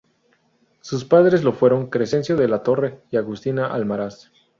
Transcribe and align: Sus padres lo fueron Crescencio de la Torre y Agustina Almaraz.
Sus 0.81 1.05
padres 1.05 1.43
lo 1.43 1.53
fueron 1.53 1.87
Crescencio 1.91 2.35
de 2.35 2.47
la 2.47 2.63
Torre 2.63 3.01
y 3.11 3.17
Agustina 3.17 3.67
Almaraz. 3.71 4.31